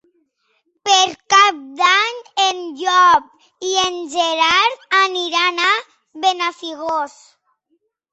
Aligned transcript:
Per 0.87 1.01
Cap 1.33 1.57
d'Any 1.81 2.17
en 2.43 2.61
Llop 2.79 3.27
i 3.71 3.77
en 3.81 3.99
Gerard 4.13 4.87
aniran 5.01 5.61
a 5.67 5.69
Benafigos. 6.25 7.15